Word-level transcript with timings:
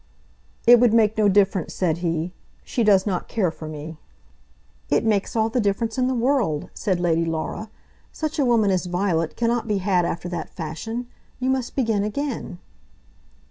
"It 0.65 0.79
would 0.79 0.95
make 0.95 1.15
no 1.15 1.29
difference," 1.29 1.75
said 1.75 1.99
he. 1.99 2.33
"She 2.63 2.83
does 2.83 3.05
not 3.05 3.27
care 3.27 3.51
for 3.51 3.67
me." 3.67 3.97
"It 4.89 5.05
makes 5.05 5.35
all 5.35 5.47
the 5.47 5.59
difference 5.61 5.95
in 5.95 6.07
the 6.07 6.15
world," 6.15 6.71
said 6.73 6.99
Lady 6.99 7.23
Laura. 7.23 7.69
"Such 8.11 8.39
a 8.39 8.43
woman 8.45 8.71
as 8.71 8.87
Violet 8.87 9.35
cannot 9.37 9.67
be 9.67 9.77
had 9.77 10.03
after 10.03 10.27
that 10.29 10.49
fashion. 10.49 11.05
You 11.39 11.51
must 11.51 11.75
begin 11.75 12.03
again." 12.03 12.57